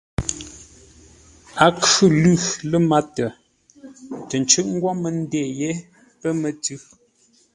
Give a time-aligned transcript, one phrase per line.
[1.65, 2.35] A khʉ̂ lʉ̂
[2.69, 3.25] lə́ mátə
[4.27, 5.41] tə ncʉʼ́ ngwó mə́ ndê
[6.19, 6.77] pə́ mətʉ̌.